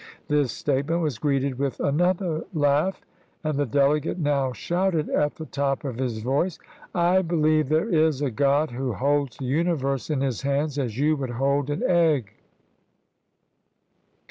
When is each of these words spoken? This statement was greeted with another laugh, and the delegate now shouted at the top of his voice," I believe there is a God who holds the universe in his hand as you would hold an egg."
This 0.29 0.51
statement 0.51 1.01
was 1.03 1.19
greeted 1.19 1.59
with 1.59 1.79
another 1.79 2.43
laugh, 2.55 3.05
and 3.43 3.55
the 3.55 3.67
delegate 3.67 4.17
now 4.17 4.51
shouted 4.51 5.09
at 5.09 5.35
the 5.35 5.45
top 5.45 5.83
of 5.83 5.97
his 5.99 6.23
voice," 6.23 6.57
I 7.11 7.21
believe 7.21 7.69
there 7.69 7.87
is 7.87 8.19
a 8.19 8.31
God 8.31 8.71
who 8.71 8.93
holds 8.93 9.37
the 9.37 9.45
universe 9.45 10.09
in 10.09 10.21
his 10.21 10.41
hand 10.41 10.75
as 10.79 10.97
you 10.97 11.15
would 11.17 11.29
hold 11.29 11.69
an 11.69 11.83
egg." 11.83 12.31